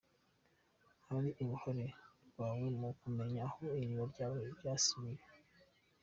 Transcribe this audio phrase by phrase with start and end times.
[1.07, 1.85] Hari uruhare
[2.27, 5.23] rwawe mu kumenya aho iriba ryawe ryasibiwe.